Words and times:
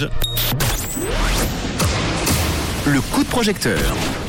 Rouge. 0.00 0.08
Le 2.86 3.00
coup 3.00 3.22
de 3.22 3.28
projecteur. 3.28 3.78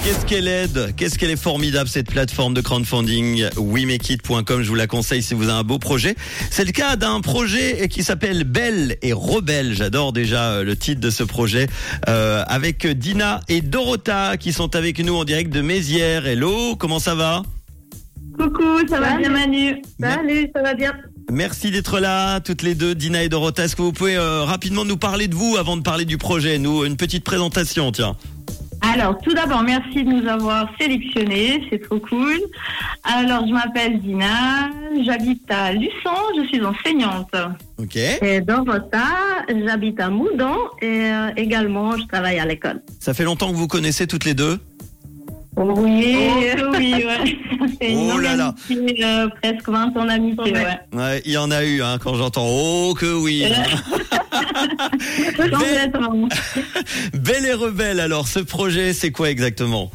Qu'est-ce 0.04 0.26
qu'elle 0.26 0.48
aide? 0.48 0.94
Qu'est-ce 0.98 1.18
qu'elle 1.18 1.30
est 1.30 1.42
formidable 1.42 1.88
cette 1.88 2.10
plateforme 2.10 2.54
de 2.54 2.62
crowdfunding? 2.62 3.50
WeMakeIt.com, 3.56 4.64
je 4.64 4.68
vous 4.68 4.76
la 4.76 4.88
conseille 4.88 5.22
si 5.22 5.34
vous 5.34 5.44
avez 5.44 5.60
un 5.60 5.64
beau 5.64 5.78
projet. 5.80 6.16
C'est 6.50 6.66
le 6.66 6.72
cas 6.72 6.96
d'un 6.96 7.22
projet 7.22 7.88
qui 7.88 8.04
s'appelle 8.04 8.44
Belle 8.44 8.98
et 9.02 9.14
Rebelle. 9.14 9.74
J'adore 9.74 10.12
déjà 10.12 10.52
euh, 10.52 10.64
le 10.64 10.76
titre 10.76 11.02
de 11.02 11.10
ce 11.10 11.24
projet 11.24 11.68
euh, 12.10 12.44
avec 12.48 12.86
Dina 12.88 13.42
et 13.48 13.62
Dorota 13.62 14.38
qui 14.38 14.54
sont 14.54 14.76
avec 14.76 15.00
nous 15.00 15.16
en 15.16 15.24
direct 15.24 15.54
de 15.54 15.62
Mézières. 15.62 16.26
Hello, 16.26 16.76
comment 16.76 17.00
ça 17.00 17.16
va? 17.16 17.44
Coucou, 18.38 18.88
ça 18.90 19.00
va 19.00 19.18
bien 19.18 19.30
Manu? 19.30 19.82
Salut, 20.00 20.50
ça 20.54 20.62
va 20.62 20.74
bien. 20.74 20.94
Merci 21.32 21.72
d'être 21.72 22.02
là, 22.02 22.42
toutes 22.42 22.62
les 22.62 22.76
deux, 22.76 22.94
Dina 22.94 23.24
et 23.24 23.30
Dorota. 23.30 23.64
Est-ce 23.64 23.78
que 23.78 23.82
vous 23.82 23.94
pouvez 23.94 24.18
euh, 24.18 24.44
rapidement 24.44 24.84
nous 24.84 24.98
parler 24.98 25.30
de 25.30 25.34
vous 25.34 25.56
avant 25.58 25.78
de 25.78 25.82
parler 25.82 26.04
du 26.04 26.18
projet? 26.18 26.58
Nous, 26.58 26.84
une 26.84 26.98
petite 26.98 27.24
présentation, 27.24 27.94
tiens. 27.94 28.18
Alors, 28.82 29.18
tout 29.20 29.34
d'abord, 29.34 29.64
merci 29.64 30.04
de 30.04 30.10
nous 30.10 30.28
avoir 30.28 30.68
sélectionnés, 30.78 31.66
c'est 31.70 31.82
trop 31.82 32.00
cool. 32.00 32.38
Alors, 33.04 33.48
je 33.48 33.54
m'appelle 33.54 34.02
Dina, 34.02 34.70
j'habite 35.06 35.50
à 35.50 35.72
Luçon, 35.72 36.18
je 36.38 36.48
suis 36.48 36.66
enseignante. 36.66 37.34
Ok. 37.78 37.96
Et 37.96 38.42
Dorota, 38.42 39.06
j'habite 39.48 40.02
à 40.02 40.10
Moudon 40.10 40.58
et 40.82 41.06
euh, 41.06 41.30
également 41.38 41.96
je 41.98 42.08
travaille 42.08 42.40
à 42.40 42.46
l'école. 42.46 42.82
Ça 43.00 43.14
fait 43.14 43.24
longtemps 43.24 43.52
que 43.52 43.56
vous 43.56 43.68
connaissez 43.68 44.06
toutes 44.06 44.26
les 44.26 44.34
deux? 44.34 44.60
Oui, 45.58 46.18
oh, 46.58 46.76
oui, 46.78 46.94
ouais. 47.06 47.38
C'est 47.80 47.92
une 47.92 48.12
Oh 48.12 48.18
là 48.20 48.36
là. 48.36 48.56
amitié, 48.70 49.04
euh, 49.04 49.28
presque 49.42 49.68
20 49.68 49.98
ans 49.98 50.06
d'amitié, 50.06 50.54
ouais. 50.54 50.80
Ouais, 50.94 51.22
il 51.26 51.32
y 51.34 51.38
en 51.38 51.52
a 51.52 51.64
eu 51.66 51.82
hein, 51.82 51.98
quand 52.02 52.16
j'entends 52.16 52.48
oh 52.48 52.94
que 52.98 53.14
oui. 53.14 53.44
Belle, 55.38 55.52
Complètement. 55.52 56.30
Belle 57.14 57.46
et 57.46 57.54
rebelle 57.54 58.00
alors, 58.00 58.28
ce 58.28 58.40
projet 58.40 58.94
c'est 58.94 59.12
quoi 59.12 59.30
exactement? 59.30 59.92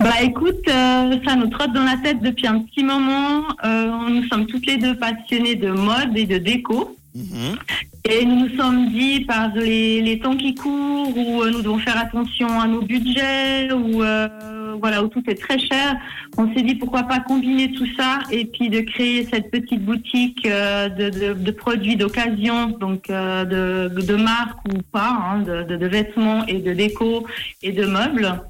Bah 0.00 0.22
écoute, 0.22 0.66
euh, 0.68 1.14
ça 1.26 1.36
nous 1.36 1.48
trotte 1.48 1.74
dans 1.74 1.84
la 1.84 1.98
tête 2.02 2.20
depuis 2.22 2.46
un 2.46 2.60
petit 2.60 2.82
moment. 2.82 3.42
Euh, 3.64 3.90
nous 4.08 4.26
sommes 4.28 4.46
toutes 4.46 4.64
les 4.66 4.78
deux 4.78 4.96
passionnées 4.96 5.56
de 5.56 5.70
mode 5.70 6.16
et 6.16 6.24
de 6.24 6.38
déco. 6.38 6.96
Mhm. 7.14 7.56
Et 8.10 8.24
nous 8.24 8.48
nous 8.48 8.56
sommes 8.56 8.88
dit, 8.88 9.20
par 9.20 9.54
les, 9.54 10.02
les 10.02 10.18
temps 10.18 10.36
qui 10.36 10.52
courent, 10.56 11.16
où 11.16 11.42
euh, 11.42 11.50
nous 11.50 11.62
devons 11.62 11.78
faire 11.78 11.96
attention 11.96 12.48
à 12.60 12.66
nos 12.66 12.82
budgets, 12.82 13.70
où, 13.72 14.02
euh, 14.02 14.74
voilà, 14.80 15.04
où 15.04 15.06
tout 15.06 15.22
est 15.28 15.40
très 15.40 15.60
cher, 15.60 15.96
on 16.36 16.52
s'est 16.52 16.62
dit 16.62 16.74
pourquoi 16.74 17.04
pas 17.04 17.20
combiner 17.20 17.70
tout 17.70 17.86
ça 17.96 18.18
et 18.32 18.46
puis 18.46 18.68
de 18.68 18.80
créer 18.80 19.28
cette 19.30 19.52
petite 19.52 19.84
boutique 19.84 20.44
euh, 20.44 20.88
de, 20.88 21.10
de, 21.10 21.32
de 21.34 21.50
produits 21.52 21.94
d'occasion, 21.94 22.70
donc 22.70 23.08
euh, 23.10 23.44
de, 23.44 24.00
de 24.00 24.16
marque 24.16 24.58
ou 24.68 24.82
pas, 24.90 25.10
hein, 25.10 25.42
de, 25.42 25.76
de, 25.76 25.86
vêtements 25.86 26.44
et 26.46 26.58
de 26.58 26.72
déco 26.72 27.24
et 27.62 27.70
de 27.70 27.86
meubles 27.86 28.42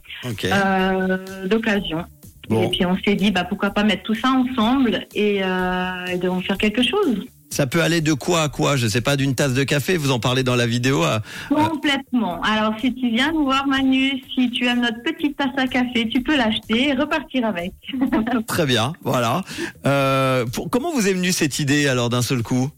d'occasion. 1.44 2.06
Bon. 2.48 2.62
Et 2.62 2.70
puis 2.70 2.86
on 2.86 2.96
s'est 3.04 3.14
dit, 3.14 3.30
bah, 3.30 3.44
pourquoi 3.44 3.70
pas 3.70 3.84
mettre 3.84 4.04
tout 4.04 4.14
ça 4.14 4.30
ensemble 4.30 5.06
et, 5.14 5.36
et 5.36 6.18
de 6.18 6.28
en 6.28 6.40
faire 6.40 6.56
quelque 6.56 6.82
chose. 6.82 7.26
Ça 7.52 7.66
peut 7.66 7.82
aller 7.82 8.00
de 8.00 8.12
quoi 8.12 8.42
à 8.42 8.48
quoi? 8.48 8.76
Je 8.76 8.86
sais 8.86 9.00
pas, 9.00 9.16
d'une 9.16 9.34
tasse 9.34 9.54
de 9.54 9.64
café, 9.64 9.96
vous 9.96 10.12
en 10.12 10.20
parlez 10.20 10.44
dans 10.44 10.54
la 10.54 10.66
vidéo. 10.68 11.02
à- 11.02 11.20
Complètement. 11.48 12.40
Alors, 12.42 12.74
si 12.80 12.94
tu 12.94 13.10
viens 13.10 13.32
nous 13.32 13.44
voir, 13.44 13.66
Manu, 13.66 14.22
si 14.34 14.50
tu 14.50 14.68
as 14.68 14.76
notre 14.76 15.02
petite 15.02 15.36
tasse 15.36 15.48
à 15.56 15.66
café, 15.66 16.08
tu 16.08 16.22
peux 16.22 16.36
l'acheter 16.36 16.88
et 16.88 16.92
repartir 16.94 17.44
avec. 17.44 17.72
Très 18.46 18.66
bien, 18.66 18.92
voilà. 19.02 19.42
Euh, 19.84 20.46
pour- 20.46 20.70
comment 20.70 20.92
vous 20.92 21.08
est 21.08 21.12
venue 21.12 21.32
cette 21.32 21.58
idée 21.58 21.88
alors 21.88 22.08
d'un 22.08 22.22
seul 22.22 22.42
coup? 22.42 22.70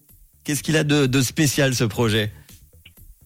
Qu'est-ce 0.45 0.63
qu'il 0.63 0.77
a 0.79 0.85
de, 0.85 1.05
de 1.07 1.21
spécial 1.21 1.75
ce 1.75 1.85
projet? 1.85 2.33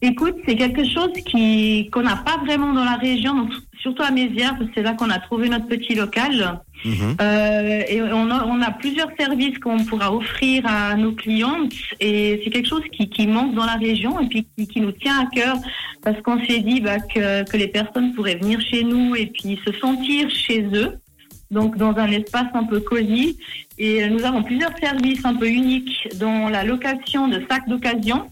Écoute, 0.03 0.37
c'est 0.47 0.57
quelque 0.57 0.85
chose 0.85 1.13
qui 1.25 1.89
qu'on 1.91 2.03
n'a 2.03 2.17
pas 2.17 2.39
vraiment 2.45 2.73
dans 2.73 2.85
la 2.85 2.97
région, 2.97 3.35
donc 3.35 3.53
surtout 3.81 4.03
à 4.03 4.11
Mézières, 4.11 4.57
parce 4.59 4.67
que 4.67 4.73
c'est 4.75 4.83
là 4.83 4.93
qu'on 4.95 5.11
a 5.11 5.19
trouvé 5.19 5.49
notre 5.49 5.67
petit 5.67 5.95
local. 5.95 6.61
Mhm. 6.85 7.17
Euh, 7.21 7.83
et 7.89 8.03
on 8.03 8.31
a, 8.31 8.45
on 8.47 8.61
a 8.61 8.71
plusieurs 8.73 9.11
services 9.19 9.59
qu'on 9.59 9.79
pourra 9.85 10.13
offrir 10.13 10.65
à 10.67 10.95
nos 10.95 11.13
clientes 11.13 11.73
et 12.01 12.41
c'est 12.45 12.51
quelque 12.51 12.69
chose 12.69 12.83
qui, 12.93 13.09
qui 13.09 13.27
manque 13.27 13.55
dans 13.55 13.65
la 13.65 13.77
région 13.77 14.21
et 14.21 14.29
puis 14.29 14.47
qui, 14.57 14.67
qui 14.69 14.81
nous 14.81 14.93
tient 14.93 15.21
à 15.21 15.27
cœur 15.27 15.57
parce 16.03 16.21
qu'on 16.21 16.39
s'est 16.45 16.61
dit 16.61 16.81
bah, 16.81 16.99
que, 16.99 17.49
que 17.51 17.57
les 17.57 17.69
personnes 17.69 18.13
pourraient 18.13 18.37
venir 18.37 18.61
chez 18.61 18.85
nous 18.85 19.17
et 19.17 19.27
puis 19.27 19.59
se 19.67 19.73
sentir 19.79 20.29
chez 20.31 20.63
eux. 20.75 20.99
Donc 21.51 21.77
dans 21.77 21.97
un 21.97 22.11
espace 22.11 22.49
un 22.55 22.65
peu 22.65 22.81
cosy 22.81 23.39
et 23.79 24.09
nous 24.09 24.25
avons 24.25 24.43
plusieurs 24.43 24.77
services 24.79 25.25
un 25.25 25.35
peu 25.35 25.49
uniques 25.49 26.09
dont 26.17 26.49
la 26.49 26.65
location 26.65 27.29
de 27.29 27.43
sacs 27.49 27.69
d'occasion. 27.69 28.31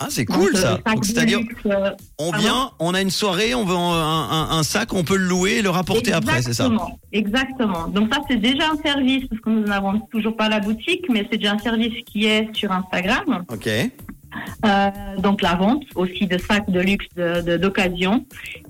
Ah, 0.00 0.06
c'est 0.10 0.24
cool 0.24 0.56
ça. 0.56 0.80
euh, 0.86 0.94
de 0.96 1.04
C'est-à-dire, 1.04 1.38
euh, 1.66 1.90
on 2.18 2.32
vient, 2.32 2.70
on 2.80 2.94
a 2.94 3.00
une 3.00 3.10
soirée, 3.10 3.54
on 3.54 3.64
veut 3.64 3.76
un, 3.76 3.80
un- 3.80 4.58
un 4.58 4.62
sac, 4.64 4.92
on 4.92 5.04
peut 5.04 5.16
le 5.16 5.24
louer 5.26 5.52
et 5.58 5.62
le 5.62 5.70
rapporter 5.70 6.12
après, 6.12 6.42
c'est 6.42 6.52
ça 6.52 6.64
Exactement, 6.66 6.98
Exactement. 7.12 7.88
Donc 7.88 8.12
ça, 8.12 8.20
c'est 8.28 8.36
déjà 8.40 8.70
un 8.72 8.76
service, 8.82 9.24
parce 9.28 9.40
que 9.40 9.50
nous 9.50 9.64
n'avons 9.64 10.00
toujours 10.12 10.36
pas 10.36 10.48
la 10.48 10.58
boutique, 10.60 11.04
mais 11.10 11.26
c'est 11.30 11.38
déjà 11.38 11.52
un 11.52 11.58
service 11.58 11.94
qui 12.06 12.26
est 12.26 12.48
sur 12.54 12.72
Instagram. 12.72 13.44
Ok. 13.52 13.68
Euh, 14.64 14.90
donc 15.18 15.42
la 15.42 15.54
vente 15.54 15.84
aussi 15.94 16.26
de 16.26 16.38
sacs 16.38 16.70
de 16.70 16.80
luxe 16.80 17.06
de- 17.16 17.40
de- 17.42 17.56
d'occasion. 17.56 18.24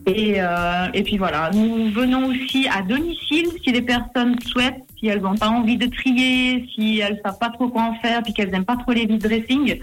et, 0.07 0.35
euh, 0.39 0.87
et 0.93 1.03
puis 1.03 1.17
voilà, 1.17 1.51
nous 1.55 1.91
venons 1.91 2.27
aussi 2.27 2.67
à 2.69 2.83
domicile 2.83 3.47
si 3.63 3.73
les 3.73 3.81
personnes 3.83 4.37
souhaitent, 4.41 4.83
si 4.99 5.07
elles 5.07 5.21
n'ont 5.23 5.37
pas 5.37 5.49
envie 5.49 5.77
de 5.79 5.87
trier, 5.87 6.67
si 6.75 6.99
elles 7.01 7.21
savent 7.25 7.39
pas 7.39 7.51
trop 7.51 7.69
quoi 7.69 7.83
en 7.85 7.95
faire, 7.95 8.23
puis 8.23 8.33
qu'elles 8.35 8.51
n'aiment 8.51 8.65
pas 8.67 8.77
trop 8.77 8.93
les 8.93 9.07
vide 9.07 9.23
dressing. 9.23 9.79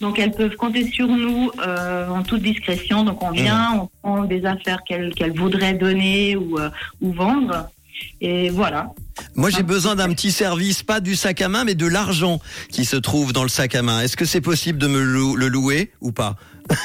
Donc 0.00 0.18
elles 0.18 0.32
peuvent 0.32 0.56
compter 0.56 0.84
sur 0.90 1.06
nous 1.08 1.50
euh, 1.66 2.08
en 2.08 2.22
toute 2.22 2.42
discrétion. 2.42 3.04
Donc 3.04 3.22
on 3.22 3.30
vient, 3.30 3.72
on 3.80 3.88
prend 4.02 4.24
des 4.24 4.44
affaires 4.44 4.82
qu'elles 4.84 5.12
voudraient 5.34 5.74
donner 5.74 6.36
ou, 6.36 6.58
euh, 6.58 6.68
ou 7.00 7.12
vendre. 7.12 7.68
Et 8.20 8.50
voilà. 8.50 8.90
Moi, 9.34 9.50
j'ai 9.50 9.62
besoin 9.62 9.94
d'un 9.96 10.08
petit 10.12 10.30
service, 10.32 10.82
pas 10.82 11.00
du 11.00 11.16
sac 11.16 11.40
à 11.40 11.48
main, 11.48 11.64
mais 11.64 11.74
de 11.74 11.86
l'argent 11.86 12.40
qui 12.70 12.84
se 12.84 12.96
trouve 12.96 13.32
dans 13.32 13.42
le 13.42 13.48
sac 13.48 13.74
à 13.74 13.82
main. 13.82 14.00
Est-ce 14.00 14.16
que 14.16 14.24
c'est 14.24 14.40
possible 14.40 14.78
de 14.78 14.86
me 14.86 15.00
lou- 15.02 15.36
le 15.36 15.48
louer 15.48 15.92
ou 16.00 16.12
pas 16.12 16.36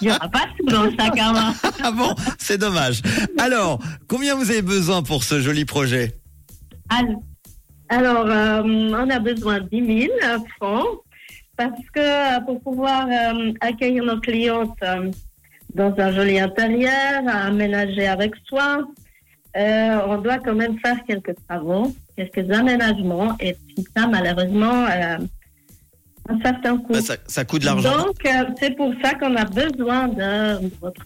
Il 0.00 0.08
n'y 0.08 0.10
aura 0.10 0.28
pas 0.28 0.46
tout 0.58 0.66
dans 0.66 0.82
le 0.84 0.90
sac 0.98 1.18
à 1.18 1.32
main. 1.32 1.54
Ah 1.86 1.92
bon, 1.92 2.14
c'est 2.38 2.56
dommage. 2.56 3.02
Alors, 3.38 3.78
combien 4.08 4.34
vous 4.34 4.50
avez 4.50 4.62
besoin 4.62 5.02
pour 5.02 5.22
ce 5.22 5.40
joli 5.40 5.64
projet 5.66 6.16
Al- 6.88 7.16
Alors, 7.90 8.26
euh, 8.26 8.62
on 8.64 9.10
a 9.10 9.18
besoin 9.18 9.60
de 9.60 9.68
10 9.68 10.06
000 10.06 10.44
francs 10.56 10.86
parce 11.58 11.78
que 11.94 12.44
pour 12.46 12.60
pouvoir 12.62 13.06
euh, 13.06 13.52
accueillir 13.60 14.02
nos 14.04 14.18
clientes 14.18 14.76
euh, 14.82 15.10
dans 15.74 15.92
un 15.98 16.12
joli 16.12 16.38
intérieur, 16.38 17.22
à 17.26 17.46
aménager 17.46 18.06
avec 18.06 18.34
soin, 18.46 18.88
euh, 19.56 19.98
on 20.06 20.18
doit 20.18 20.38
quand 20.38 20.54
même 20.54 20.78
faire 20.80 20.98
quelques 21.06 21.34
travaux, 21.48 21.92
quelques 22.16 22.50
aménagements 22.50 23.36
et 23.40 23.54
puis 23.54 23.84
ça, 23.96 24.06
malheureusement, 24.06 24.86
euh, 24.86 25.18
un 26.28 26.40
certain 26.42 26.78
coût. 26.78 26.94
Bah, 26.94 27.00
ça, 27.00 27.16
ça 27.26 27.44
coûte 27.44 27.60
de 27.60 27.66
l'argent. 27.66 27.96
Donc, 27.98 28.24
euh, 28.24 28.44
c'est 28.58 28.76
pour 28.76 28.92
ça 29.02 29.14
qu'on 29.14 29.36
a 29.36 29.44
besoin 29.44 30.08
de 30.08 30.70
votre 30.80 31.04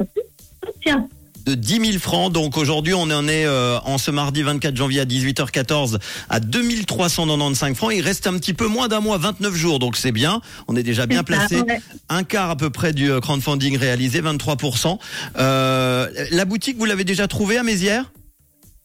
soutien. 0.64 1.08
De 1.48 1.54
10 1.54 1.92
000 1.92 1.98
francs. 1.98 2.32
Donc 2.32 2.58
aujourd'hui, 2.58 2.92
on 2.94 3.02
en 3.02 3.26
est 3.26 3.46
euh, 3.46 3.78
en 3.84 3.96
ce 3.96 4.10
mardi 4.10 4.42
24 4.42 4.76
janvier 4.76 5.00
à 5.00 5.04
18h14 5.06 5.98
à 6.28 6.40
2395 6.40 7.74
francs. 7.74 7.92
Il 7.94 8.02
reste 8.02 8.26
un 8.26 8.34
petit 8.34 8.52
peu 8.52 8.66
moins 8.66 8.88
d'un 8.88 9.00
mois, 9.00 9.16
29 9.16 9.54
jours. 9.54 9.78
Donc 9.78 9.96
c'est 9.96 10.12
bien. 10.12 10.42
On 10.68 10.76
est 10.76 10.82
déjà 10.82 11.06
bien 11.06 11.24
placé. 11.24 11.62
Un 12.10 12.22
quart 12.22 12.50
à 12.50 12.56
peu 12.56 12.70
près 12.70 12.92
du 12.92 13.10
euh, 13.10 13.20
crowdfunding 13.20 13.78
réalisé, 13.78 14.20
23%. 14.20 14.98
Euh, 15.38 16.08
la 16.30 16.44
boutique, 16.44 16.76
vous 16.78 16.84
l'avez 16.84 17.04
déjà 17.04 17.26
trouvée 17.28 17.56
à 17.56 17.62
Mézières? 17.62 18.10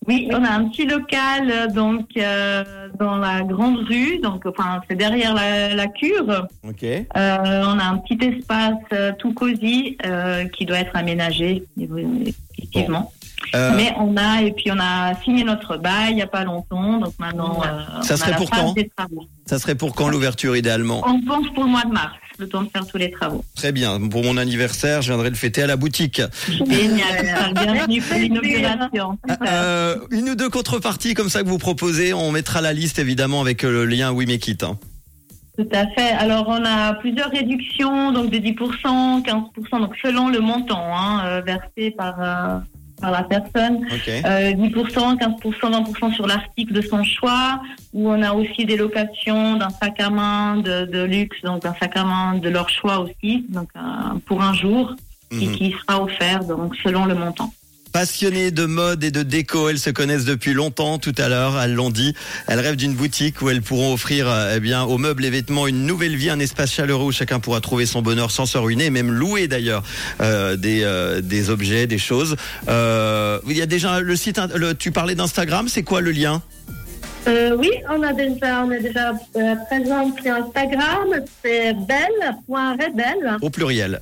Oui, 0.07 0.27
on 0.31 0.43
a 0.43 0.49
un 0.49 0.67
petit 0.69 0.85
local 0.85 1.49
euh, 1.49 1.67
donc 1.67 2.07
euh, 2.17 2.89
dans 2.99 3.17
la 3.17 3.41
grande 3.41 3.79
rue, 3.87 4.19
donc 4.19 4.45
enfin 4.45 4.81
c'est 4.89 4.95
derrière 4.95 5.33
la, 5.33 5.73
la 5.73 5.87
cure. 5.87 6.47
Ok. 6.67 6.83
Euh, 6.83 7.05
on 7.15 7.79
a 7.79 7.83
un 7.83 7.97
petit 7.97 8.23
espace 8.25 8.73
euh, 8.91 9.11
tout 9.17 9.33
cosy 9.33 9.97
euh, 10.05 10.45
qui 10.45 10.65
doit 10.65 10.79
être 10.79 10.95
aménagé 10.95 11.63
effectivement. 12.57 13.11
Euh, 13.55 13.71
Mais 13.75 13.93
on 13.97 14.15
a 14.17 14.41
et 14.41 14.51
puis 14.51 14.71
on 14.71 14.79
a 14.79 15.13
signé 15.23 15.43
notre 15.43 15.77
bail 15.77 16.13
il 16.13 16.17
y 16.17 16.21
a 16.21 16.27
pas 16.27 16.43
longtemps, 16.43 16.97
donc 16.99 17.13
maintenant 17.19 17.61
euh, 17.63 18.01
Ça 18.01 18.15
on 18.15 18.17
serait 18.17 18.33
a 18.33 18.39
la 18.39 18.45
phase 18.47 18.73
des 18.73 18.89
travaux. 18.95 19.25
ça 19.45 19.59
serait 19.59 19.75
pour 19.75 19.93
quand 19.93 20.09
l'ouverture 20.09 20.55
idéalement 20.57 21.03
On 21.05 21.21
pense 21.21 21.47
pour 21.53 21.63
le 21.65 21.69
mois 21.69 21.83
de 21.83 21.91
mars, 21.91 22.15
le 22.39 22.49
temps 22.49 22.63
de 22.63 22.69
faire 22.69 22.85
tous 22.87 22.97
les 22.97 23.11
travaux. 23.11 23.43
Très 23.55 23.71
bien. 23.71 23.99
Pour 24.09 24.23
mon 24.23 24.37
anniversaire, 24.37 25.03
je 25.03 25.09
viendrai 25.09 25.29
le 25.29 25.35
fêter 25.35 25.61
à 25.61 25.67
la 25.67 25.75
boutique. 25.75 26.21
Génial, 26.49 27.53
bienvenue 27.53 28.01
pour 28.01 28.17
l'inauguration. 28.17 29.17
Euh, 29.47 29.97
une 30.09 30.29
ou 30.29 30.35
deux 30.35 30.49
contreparties 30.49 31.13
comme 31.13 31.29
ça 31.29 31.43
que 31.43 31.47
vous 31.47 31.59
proposez, 31.59 32.13
on 32.13 32.31
mettra 32.31 32.59
la 32.61 32.73
liste 32.73 32.97
évidemment 32.97 33.41
avec 33.41 33.61
le 33.63 33.85
lien 33.85 34.11
We 34.11 34.27
Make 34.27 34.47
It. 34.47 34.63
hein. 34.63 34.77
Tout 35.55 35.69
à 35.71 35.85
fait. 35.89 36.09
Alors, 36.17 36.45
on 36.47 36.65
a 36.65 36.95
plusieurs 36.95 37.29
réductions, 37.29 38.11
donc 38.11 38.31
de 38.31 38.39
10%, 38.39 39.21
15%, 39.23 39.79
donc 39.79 39.93
selon 40.01 40.29
le 40.29 40.39
montant 40.39 40.81
hein, 40.97 41.41
versé 41.41 41.91
par, 41.95 42.15
euh, 42.19 42.57
par 43.03 43.11
la 43.11 43.23
personne. 43.23 43.85
Euh, 44.07 44.53
10%, 44.53 45.17
15%, 45.17 45.19
20% 45.19 46.13
sur 46.15 46.25
l'article 46.25 46.73
de 46.73 46.81
son 46.81 47.03
choix. 47.03 47.61
Ou 47.93 48.09
on 48.09 48.21
a 48.23 48.31
aussi 48.33 48.65
des 48.65 48.77
locations 48.77 49.57
d'un 49.57 49.69
sac 49.69 49.99
à 49.99 50.09
main 50.09 50.57
de, 50.57 50.85
de 50.85 51.03
luxe, 51.03 51.39
donc 51.43 51.63
d'un 51.63 51.75
sac 51.79 51.95
à 51.97 52.05
main 52.05 52.35
de 52.35 52.49
leur 52.49 52.69
choix 52.69 52.99
aussi, 52.99 53.45
donc 53.49 53.69
euh, 53.75 53.81
pour 54.25 54.41
un 54.41 54.53
jour, 54.53 54.95
qui, 55.29 55.47
Mhm. 55.47 55.55
qui 55.57 55.75
sera 55.79 56.01
offert 56.01 56.43
donc 56.45 56.75
selon 56.83 57.05
le 57.05 57.15
montant. 57.15 57.51
Passionnées 57.93 58.49
de 58.49 58.65
mode 58.65 59.03
et 59.03 59.11
de 59.11 59.21
déco, 59.21 59.69
elles 59.69 59.77
se 59.77 59.91
connaissent 59.91 60.25
depuis 60.25 60.53
longtemps. 60.53 60.97
Tout 60.97 61.13
à 61.19 61.29
l'heure, 61.29 61.61
elles 61.61 61.75
l'ont 61.75 61.91
dit. 61.91 62.15
Elles 62.47 62.59
rêvent 62.59 62.75
d'une 62.75 62.95
boutique 62.95 63.41
où 63.43 63.51
elles 63.51 63.61
pourront 63.61 63.93
offrir, 63.93 64.27
eh 64.55 64.59
bien, 64.59 64.81
aux 64.83 64.97
meubles 64.97 65.23
et 65.23 65.29
vêtements 65.29 65.67
une 65.67 65.85
nouvelle 65.85 66.15
vie, 66.15 66.31
un 66.31 66.39
espace 66.39 66.71
chaleureux 66.71 67.05
où 67.05 67.11
chacun 67.11 67.39
pourra 67.39 67.61
trouver 67.61 67.85
son 67.85 68.01
bonheur 68.01 68.31
sans 68.31 68.47
se 68.47 68.57
ruiner, 68.57 68.85
et 68.85 68.89
même 68.89 69.11
louer 69.11 69.47
d'ailleurs 69.47 69.83
euh, 70.21 70.55
des 70.55 70.81
euh, 70.83 71.21
des 71.21 71.51
objets, 71.51 71.85
des 71.85 71.99
choses. 71.99 72.35
Euh, 72.67 73.39
il 73.47 73.55
y 73.55 73.61
a 73.61 73.67
déjà 73.67 73.99
le 73.99 74.15
site. 74.15 74.41
Le, 74.55 74.73
tu 74.73 74.91
parlais 74.91 75.13
d'Instagram. 75.13 75.67
C'est 75.67 75.83
quoi 75.83 76.01
le 76.01 76.11
lien? 76.11 76.41
Euh, 77.27 77.55
oui, 77.57 77.69
on 77.89 78.01
a 78.03 78.11
déjà, 78.11 78.65
on 78.65 78.71
est 78.71 78.81
déjà 78.81 79.13
euh, 79.35 79.55
présent 79.67 80.13
sur 80.21 80.33
Instagram. 80.33 81.09
C'est 81.43 81.73
belle.rebelle, 81.73 83.37
au 83.41 83.49
pluriel 83.49 84.01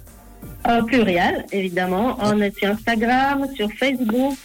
pluriel, 0.87 1.45
évidemment. 1.51 2.17
On 2.19 2.41
est 2.41 2.57
sur 2.57 2.69
Instagram, 2.69 3.47
sur 3.55 3.71
Facebook. 3.73 4.37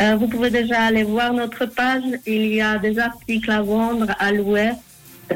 Euh, 0.00 0.16
vous 0.16 0.28
pouvez 0.28 0.50
déjà 0.50 0.82
aller 0.82 1.04
voir 1.04 1.32
notre 1.32 1.66
page. 1.66 2.02
Il 2.26 2.46
y 2.54 2.60
a 2.60 2.78
des 2.78 2.98
articles 2.98 3.50
à 3.50 3.62
vendre, 3.62 4.14
à 4.18 4.32
louer. 4.32 4.72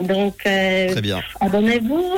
Donc, 0.03 0.35
euh, 0.47 0.95
abonnez-vous. 1.41 2.17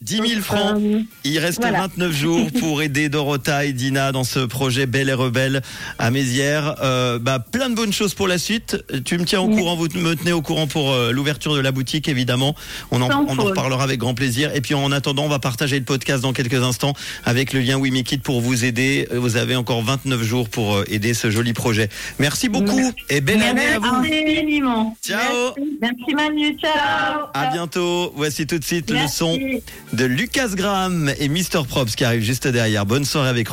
Euh, 0.00 0.04
10 0.04 0.14
000 0.16 0.26
donc, 0.28 0.40
francs. 0.42 0.76
euh, 0.82 1.00
Il 1.24 1.38
reste 1.38 1.60
Voilà. 1.60 1.80
29 1.88 2.12
jours 2.12 2.46
pour 2.60 2.82
aider 2.82 3.08
Dorota 3.08 3.64
et 3.64 3.72
Dina 3.72 4.12
dans 4.12 4.24
ce 4.24 4.40
projet 4.40 4.86
Belle 4.86 5.08
et 5.08 5.12
Rebelle 5.14 5.62
à 5.98 6.10
Mézières. 6.10 6.76
Euh, 6.82 7.18
bah, 7.18 7.38
plein 7.40 7.68
de 7.70 7.74
bonnes 7.74 7.92
choses 7.92 8.14
pour 8.14 8.28
la 8.28 8.38
suite. 8.38 8.76
Tu 9.04 9.18
me 9.18 9.24
tiens 9.24 9.40
au 9.40 9.48
Oui. 9.48 9.56
courant, 9.56 9.76
vous 9.76 9.88
me 9.94 10.14
tenez 10.14 10.32
au 10.32 10.42
courant 10.42 10.66
pour 10.66 10.92
euh, 10.92 11.10
l'ouverture 11.12 11.54
de 11.54 11.60
la 11.60 11.72
boutique, 11.72 12.08
évidemment. 12.08 12.54
On 12.90 13.02
en, 13.02 13.08
on 13.28 13.38
en 13.38 13.42
reparlera 13.44 13.82
avec 13.84 13.98
grand 13.98 14.14
plaisir. 14.14 14.54
Et 14.54 14.60
puis 14.60 14.74
en 14.74 14.92
attendant, 14.92 15.24
on 15.24 15.28
va 15.28 15.38
partager 15.40 15.78
le 15.78 15.84
podcast 15.84 16.22
dans 16.22 16.32
quelques 16.32 16.62
instants 16.62 16.94
avec 17.24 17.52
le 17.52 17.60
lien 17.60 17.76
We 17.78 17.90
Make 17.92 18.12
It 18.12 18.22
pour 18.22 18.40
vous 18.40 18.64
aider. 18.64 19.08
Vous 19.12 19.36
avez 19.36 19.56
encore 19.56 19.82
29 19.82 20.22
jours 20.22 20.48
pour 20.48 20.76
euh, 20.76 20.84
aider 20.88 21.14
ce 21.14 21.30
joli 21.30 21.52
projet. 21.52 21.88
Merci 22.18 22.48
beaucoup 22.48 22.76
Merci. 22.76 22.94
et 23.10 23.20
belle 23.20 23.42
année 23.42 23.66
à 23.66 23.78
vous. 23.78 24.94
Ciao. 25.04 25.54
Merci 25.80 26.14
Manu, 26.14 26.56
ciao. 26.58 27.26
À 27.34 27.46
bientôt. 27.52 28.12
Voici 28.16 28.46
tout 28.46 28.58
de 28.58 28.64
suite 28.64 28.90
le 28.90 29.06
son 29.08 29.38
de 29.92 30.04
Lucas 30.04 30.48
Graham 30.54 31.12
et 31.18 31.28
Mr. 31.28 31.64
Props 31.68 31.94
qui 31.94 32.04
arrive 32.04 32.22
juste 32.22 32.48
derrière. 32.48 32.84
Bonne 32.84 33.04
soirée 33.04 33.28
avec 33.28 33.46